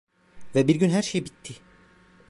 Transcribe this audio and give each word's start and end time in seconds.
Ve 0.55 0.67
bir 0.67 0.75
gün 0.75 0.89
her 0.89 1.01
şey 1.01 1.25
bitti. 1.25 1.53